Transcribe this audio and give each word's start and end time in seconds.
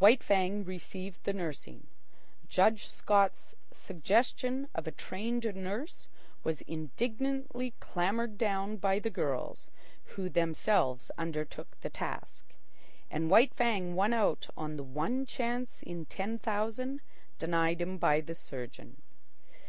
White 0.00 0.24
Fang 0.24 0.64
received 0.64 1.22
the 1.22 1.32
nursing. 1.32 1.86
Judge 2.48 2.88
Scott's 2.88 3.54
suggestion 3.70 4.68
of 4.74 4.88
a 4.88 4.90
trained 4.90 5.44
nurse 5.54 6.08
was 6.42 6.62
indignantly 6.62 7.74
clamoured 7.78 8.36
down 8.36 8.78
by 8.78 8.98
the 8.98 9.08
girls, 9.08 9.68
who 10.16 10.28
themselves 10.28 11.12
undertook 11.16 11.78
the 11.80 11.90
task. 11.90 12.54
And 13.08 13.30
White 13.30 13.54
Fang 13.54 13.94
won 13.94 14.12
out 14.12 14.48
on 14.56 14.74
the 14.76 14.82
one 14.82 15.24
chance 15.26 15.84
in 15.84 16.06
ten 16.06 16.40
thousand 16.40 17.00
denied 17.38 17.80
him 17.80 17.98
by 17.98 18.20
the 18.20 18.34
surgeon. 18.34 19.00